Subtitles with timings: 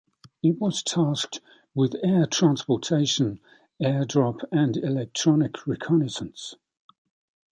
[0.41, 1.41] It was tasked
[1.75, 3.39] with air transportation,
[3.79, 6.55] airdrop and electronic reconnaissance.